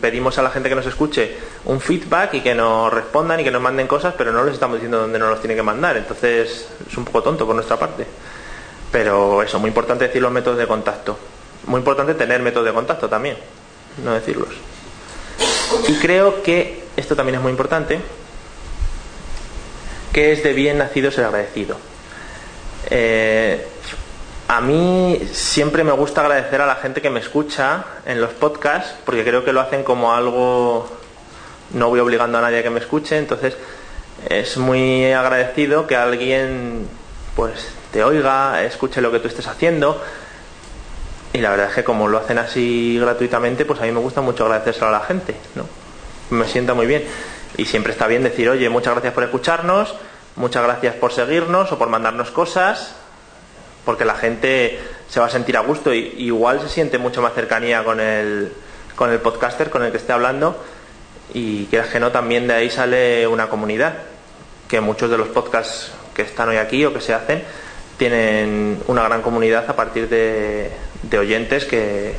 [0.00, 3.50] pedimos a la gente que nos escuche un feedback y que nos respondan y que
[3.50, 5.96] nos manden cosas, pero no les estamos diciendo dónde nos los tienen que mandar.
[5.96, 8.06] Entonces es un poco tonto por nuestra parte.
[8.92, 11.18] Pero eso, muy importante decir los métodos de contacto.
[11.66, 13.36] Muy importante tener métodos de contacto también,
[14.04, 14.50] no decirlos.
[15.88, 17.98] Y creo que esto también es muy importante,
[20.12, 21.76] que es de bien nacido ser agradecido.
[22.90, 23.66] Eh,
[24.48, 28.94] a mí siempre me gusta agradecer a la gente que me escucha en los podcasts,
[29.04, 30.88] porque creo que lo hacen como algo,
[31.74, 33.56] no voy obligando a nadie a que me escuche, entonces
[34.26, 36.88] es muy agradecido que alguien
[37.36, 40.02] pues te oiga, escuche lo que tú estés haciendo.
[41.34, 44.22] Y la verdad es que como lo hacen así gratuitamente, pues a mí me gusta
[44.22, 45.66] mucho agradecérselo a la gente, ¿no?
[46.30, 47.04] Me sienta muy bien.
[47.58, 49.94] Y siempre está bien decir, oye, muchas gracias por escucharnos,
[50.36, 52.96] muchas gracias por seguirnos o por mandarnos cosas,
[53.88, 57.32] porque la gente se va a sentir a gusto y igual se siente mucho más
[57.32, 58.52] cercanía con el,
[58.94, 60.62] con el podcaster con el que esté hablando
[61.32, 63.94] y quieras que no, también de ahí sale una comunidad,
[64.68, 67.42] que muchos de los podcasts que están hoy aquí o que se hacen
[67.96, 70.70] tienen una gran comunidad a partir de,
[71.18, 72.14] oyentes que,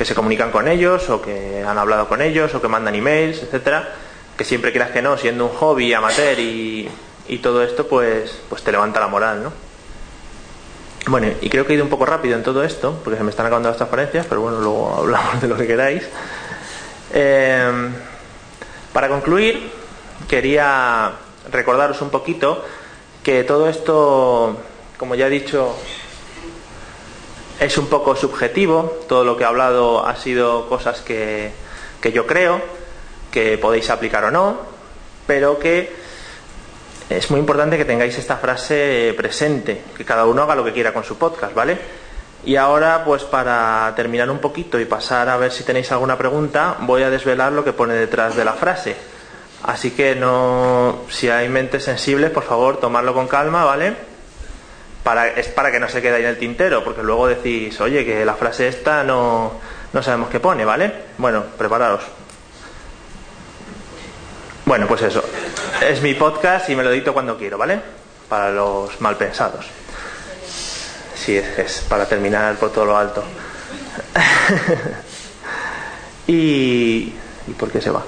[0.00, 3.90] se comunican con ellos o que han hablado con ellos o que mandan emails, etcétera,
[4.38, 6.88] que siempre quieras que no, siendo un hobby amateur y,
[7.28, 9.69] y todo esto, pues, pues te levanta la moral, ¿no?
[11.10, 13.30] Bueno, y creo que he ido un poco rápido en todo esto, porque se me
[13.30, 16.04] están acabando las transparencias, pero bueno, luego hablamos de lo que queráis.
[17.12, 17.68] Eh,
[18.92, 19.72] para concluir,
[20.28, 21.10] quería
[21.50, 22.64] recordaros un poquito
[23.24, 24.56] que todo esto,
[24.98, 25.74] como ya he dicho,
[27.58, 31.50] es un poco subjetivo, todo lo que he hablado ha sido cosas que,
[32.00, 32.60] que yo creo,
[33.32, 34.58] que podéis aplicar o no,
[35.26, 35.92] pero que
[37.10, 40.94] es muy importante que tengáis esta frase presente, que cada uno haga lo que quiera
[40.94, 41.76] con su podcast, ¿vale?
[42.44, 46.76] Y ahora, pues para terminar un poquito y pasar a ver si tenéis alguna pregunta,
[46.80, 48.94] voy a desvelar lo que pone detrás de la frase.
[49.64, 53.94] Así que no, si hay mentes sensibles, por favor, tomarlo con calma, ¿vale?
[55.36, 58.24] Es para que no se quede ahí en el tintero, porque luego decís, oye, que
[58.24, 59.52] la frase esta no,
[59.92, 60.92] no sabemos qué pone, ¿vale?
[61.18, 62.19] Bueno, preparaos.
[64.70, 65.24] Bueno, pues eso.
[65.82, 67.80] Es mi podcast y me lo edito cuando quiero, ¿vale?
[68.28, 69.66] Para los malpensados.
[71.16, 73.24] Sí, es, para terminar por todo lo alto.
[76.28, 77.12] y,
[77.48, 78.04] ¿Y por qué se va?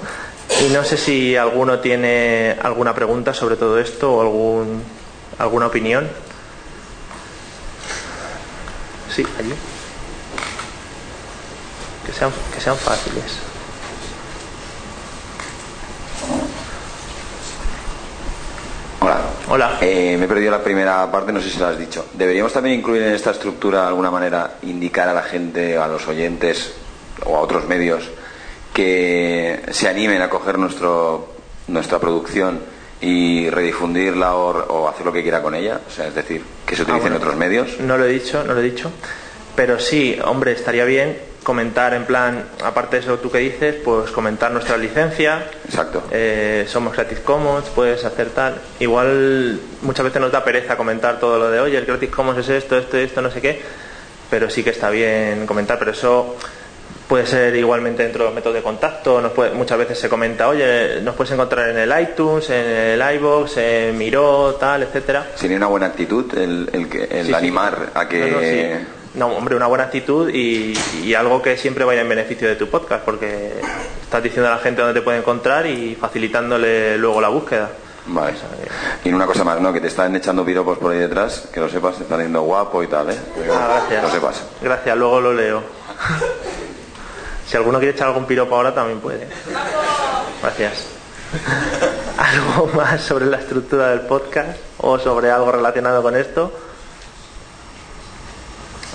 [0.65, 4.83] Y no sé si alguno tiene alguna pregunta sobre todo esto o algún,
[5.39, 6.07] alguna opinión.
[9.13, 9.53] Sí, allí.
[12.05, 13.52] Que sean, que sean fáciles.
[19.49, 19.77] Hola.
[19.81, 22.05] Eh, me he perdido la primera parte, no sé si lo has dicho.
[22.13, 26.07] ¿Deberíamos también incluir en esta estructura de alguna manera, indicar a la gente, a los
[26.07, 26.73] oyentes
[27.25, 28.09] o a otros medios
[28.73, 31.33] que se animen a coger nuestro,
[31.67, 32.59] nuestra producción
[33.01, 34.49] y redifundirla o,
[34.83, 35.81] o hacer lo que quiera con ella?
[35.87, 37.17] O sea, es decir, que se utilicen Ah, bueno.
[37.17, 37.79] otros medios.
[37.81, 38.91] No lo he dicho, no lo he dicho.
[39.55, 44.09] Pero sí, hombre, estaría bien comentar en plan, aparte de eso tú que dices, pues
[44.11, 45.43] comentar nuestra licencia.
[45.65, 46.03] Exacto.
[46.11, 48.55] Eh, somos Creative Commons, puedes hacer tal.
[48.79, 52.49] Igual muchas veces nos da pereza comentar todo lo de, oye, el Creative Commons es
[52.49, 53.61] esto, esto, esto, no sé qué.
[54.29, 56.37] Pero sí que está bien comentar, pero eso
[57.07, 59.21] puede ser igualmente dentro de los métodos de contacto.
[59.21, 63.15] Nos puede- muchas veces se comenta, oye, nos puedes encontrar en el iTunes, en el
[63.15, 65.27] iBox, en Miro, tal, etcétera.
[65.35, 67.33] Sería una buena actitud el, el, el Sí, sí.
[67.33, 68.19] animar a que...
[68.21, 68.87] No, no, sí.
[69.15, 70.73] No, hombre, una buena actitud y,
[71.03, 73.53] y algo que siempre vaya en beneficio de tu podcast, porque
[74.01, 77.69] estás diciendo a la gente dónde te puede encontrar y facilitándole luego la búsqueda.
[78.05, 78.33] Vale.
[79.03, 79.71] Y una cosa más, ¿no?
[79.71, 82.83] Que te están echando piropos por ahí detrás, que lo sepas, te están yendo guapo
[82.83, 83.17] y tal, ¿eh?
[83.51, 84.03] Ah, gracias.
[84.03, 84.43] Lo sepas.
[84.61, 85.63] Gracias, luego lo leo.
[87.47, 89.27] si alguno quiere echar algún piropo ahora, también puede.
[90.41, 90.87] Gracias.
[92.17, 96.51] ¿Algo más sobre la estructura del podcast o sobre algo relacionado con esto?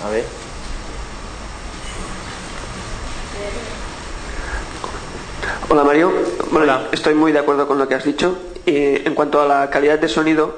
[0.05, 0.25] A ver.
[5.69, 6.11] Hola Mario,
[6.51, 6.87] bueno, Hola.
[6.91, 8.37] estoy muy de acuerdo con lo que has dicho.
[8.65, 10.55] Y en cuanto a la calidad de sonido,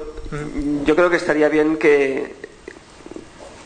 [0.84, 2.34] yo creo que estaría bien que,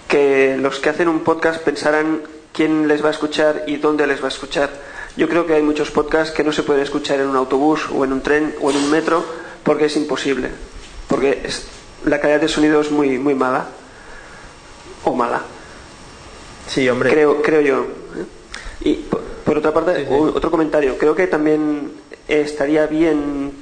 [0.09, 4.21] que los que hacen un podcast pensaran quién les va a escuchar y dónde les
[4.21, 4.71] va a escuchar.
[5.17, 8.05] Yo creo que hay muchos podcasts que no se pueden escuchar en un autobús o
[8.05, 9.25] en un tren o en un metro
[9.62, 10.51] porque es imposible,
[11.09, 11.67] porque es-
[12.05, 13.67] la calidad de sonido es muy, muy mala
[15.05, 15.43] o mala.
[16.68, 17.11] Sí, hombre.
[17.11, 17.87] Creo, creo yo.
[18.81, 20.12] Y por, por otra parte, Sí, sí.
[20.14, 20.98] u- otro comentario.
[20.98, 21.92] Creo que también
[22.29, 23.52] estaría bien.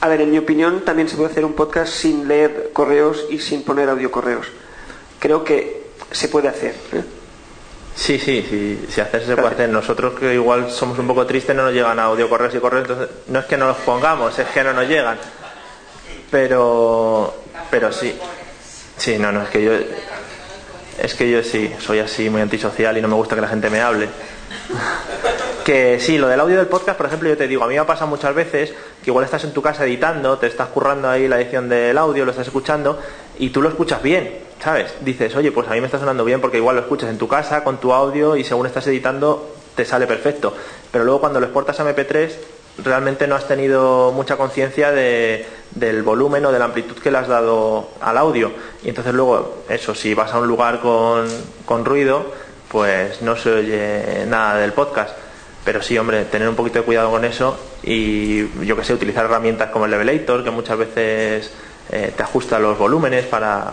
[0.00, 3.38] A ver, en mi opinión, también se puede hacer un podcast sin leer correos y
[3.38, 4.46] sin poner audio correos.
[5.18, 6.74] Creo que se puede hacer.
[6.92, 7.02] ¿eh?
[7.94, 9.70] Sí, sí, sí, si hacerse se puede hacer.
[9.70, 13.08] Nosotros que igual somos un poco tristes no nos llegan audio correos y correos, entonces
[13.28, 15.16] no es que no los pongamos, es que no nos llegan.
[16.30, 17.34] Pero,
[17.70, 18.14] pero sí.
[18.98, 19.72] Sí, no, no, es que yo,
[20.98, 23.70] es que yo sí, soy así muy antisocial y no me gusta que la gente
[23.70, 24.08] me hable.
[25.64, 27.80] Que sí, lo del audio del podcast, por ejemplo, yo te digo, a mí me
[27.80, 31.26] ha pasado muchas veces que igual estás en tu casa editando, te estás currando ahí
[31.26, 33.00] la edición del audio, lo estás escuchando
[33.38, 34.94] y tú lo escuchas bien, ¿sabes?
[35.00, 37.26] Dices, oye, pues a mí me está sonando bien porque igual lo escuchas en tu
[37.26, 40.54] casa con tu audio y según estás editando te sale perfecto.
[40.90, 42.30] Pero luego cuando lo exportas a MP3
[42.78, 47.18] realmente no has tenido mucha conciencia de- del volumen o de la amplitud que le
[47.18, 48.50] has dado al audio.
[48.82, 51.26] Y entonces luego, eso, si vas a un lugar con,
[51.64, 52.32] con ruido,
[52.70, 55.16] pues no se oye nada del podcast.
[55.64, 59.24] Pero sí, hombre, tener un poquito de cuidado con eso y yo que sé, utilizar
[59.24, 61.50] herramientas como el Levelator, que muchas veces
[61.90, 63.72] eh, te ajusta los volúmenes para,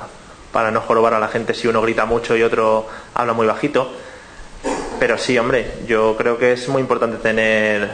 [0.51, 3.91] para no jorobar a la gente si uno grita mucho y otro habla muy bajito.
[4.99, 7.89] Pero sí, hombre, yo creo que es muy importante tener,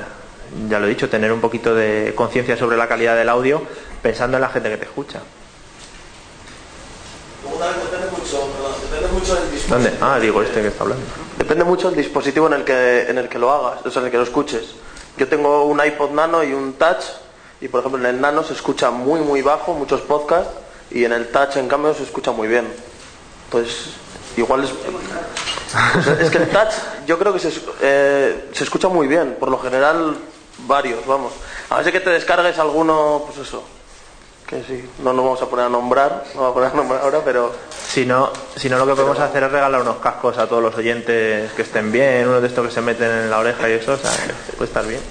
[0.69, 3.62] ya lo he dicho, tener un poquito de conciencia sobre la calidad del audio
[4.01, 5.19] pensando en la gente que te escucha.
[7.43, 9.75] Luego también depende mucho, perdón, depende mucho del dispositivo.
[9.75, 9.97] ¿Dónde?
[10.01, 11.05] Ah, digo este que está hablando.
[11.38, 14.07] Depende mucho del dispositivo en el que en el que lo hagas, o sea, en
[14.07, 14.75] el que lo escuches.
[15.17, 17.03] Yo tengo un iPod Nano y un Touch
[17.62, 20.53] y por ejemplo en el Nano se escucha muy muy bajo muchos podcasts
[20.91, 22.67] y en el Touch en cambio se escucha muy bien.
[23.45, 23.91] Entonces
[24.38, 24.71] igual es
[25.69, 26.73] sea, es que el Touch
[27.05, 30.17] yo creo que se, eh, se escucha muy bien, por lo general
[30.69, 31.34] varios, vamos.
[31.69, 33.62] A ver si que te descargues alguno, pues eso.
[34.47, 37.01] Que sí, no nos vamos a poner a nombrar, no vamos a poner a nombrar
[37.01, 37.51] ahora, pero
[37.89, 40.75] Si no, si no, lo que podemos hacer es regalar unos cascos a todos los
[40.75, 43.93] oyentes que estén bien, uno de estos que se meten en la oreja y eso,
[43.93, 44.12] o sea,
[44.58, 45.01] puede estar bien.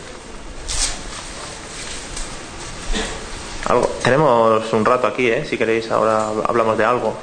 [3.67, 3.87] Algo.
[4.03, 5.45] Tenemos un rato aquí, ¿eh?
[5.45, 7.15] Si queréis, ahora hablamos de algo.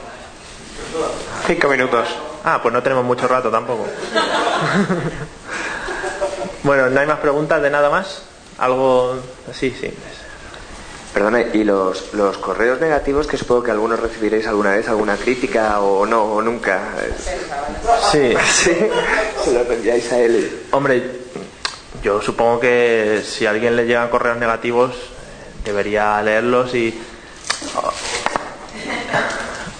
[1.48, 2.08] Cinco minutos.
[2.44, 3.86] Ah, pues no tenemos mucho rato tampoco.
[6.66, 8.24] bueno, ¿no hay más preguntas de nada más?
[8.58, 9.18] Algo
[9.50, 9.94] así, sí.
[11.14, 15.80] Perdone, ¿y los, los correos negativos que supongo que algunos recibiréis alguna vez, alguna crítica
[15.80, 16.82] o no, o nunca?
[18.12, 18.76] Sí, Sí,
[19.44, 20.64] se lo enviáis a él.
[20.72, 21.04] Hombre,
[22.02, 24.96] yo supongo que si a alguien le llegan correos negativos,
[25.64, 27.00] debería leerlos y...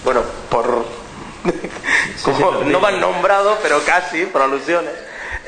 [0.04, 0.84] Bueno, por.
[2.22, 4.92] como no me han nombrado, pero casi, por alusiones.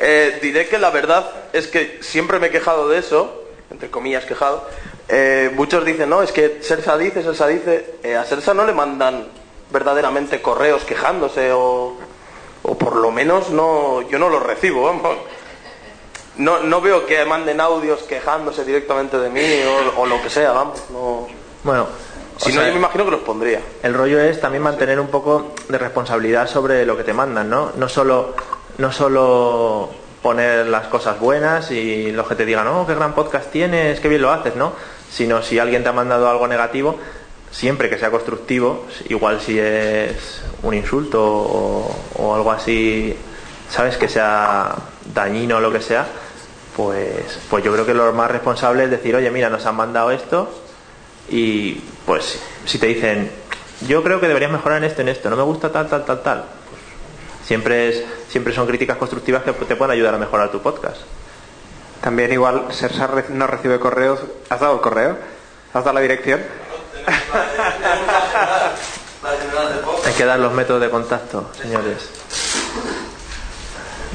[0.01, 4.25] Eh, diré que la verdad es que siempre me he quejado de eso, entre comillas
[4.25, 4.65] quejado.
[5.09, 7.95] Eh, muchos dicen, no, es que Sersa dice, Sersa dice.
[8.03, 9.27] Eh, a Sersa no le mandan
[9.71, 11.97] verdaderamente correos quejándose o,
[12.63, 15.17] o por lo menos no, yo no los recibo, vamos.
[16.37, 19.43] No, no veo que manden audios quejándose directamente de mí
[19.97, 20.81] o, o lo que sea, vamos.
[20.91, 21.27] No.
[21.65, 21.89] Bueno,
[22.37, 23.61] Si O no, yo me imagino que los pondría.
[23.83, 27.73] El rollo es también mantener un poco de responsabilidad sobre lo que te mandan, ¿no?
[27.77, 28.37] No solo,
[28.79, 29.91] no solo
[30.23, 34.09] poner las cosas buenas y los que te digan, oh, qué gran podcast tienes, qué
[34.09, 34.73] bien lo haces, ¿no?
[35.11, 36.99] Sino si alguien te ha mandado algo negativo,
[37.51, 43.17] siempre que sea constructivo, igual si es un insulto o, algo así,
[43.71, 43.97] ¿sabes?
[43.97, 44.75] Que sea
[45.15, 46.07] dañino o lo que sea,
[46.77, 50.11] pues, pues yo creo que lo más responsable es decir, oye, mira, nos han mandado
[50.11, 50.51] esto,
[51.31, 51.75] y
[52.07, 53.31] pues si te dicen,
[53.87, 56.23] yo creo que deberías mejorar en esto, en esto, no me gusta tal, tal, tal,
[56.23, 56.45] tal,
[57.49, 60.99] siempre, es, siempre son críticas constructivas que te pueden ayudar a mejorar tu podcast.
[62.03, 64.21] También igual Sersa no recibe correos.
[64.51, 65.17] ¿Has dado el correo?
[65.75, 66.41] ¿Has dado la dirección?
[70.07, 72.09] Hay que dar los métodos de contacto, señores.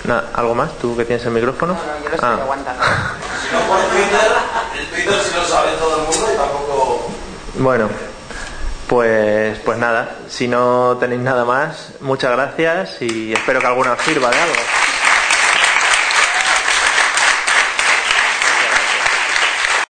[0.05, 0.77] Na- ¿Algo más?
[0.79, 1.75] ¿Tú que tienes el micrófono?
[2.03, 2.39] yo lo estoy Ah.
[2.41, 2.83] aguantando.
[2.83, 4.31] Si no por Twitter,
[4.79, 7.09] el Twitter sí lo sabe todo el mundo y tampoco...
[7.55, 7.89] Bueno,
[8.93, 14.01] pues, pues nada, si no tenéis nada más, muchas gracias y espero que alguna os
[14.01, 14.82] sirva de algo.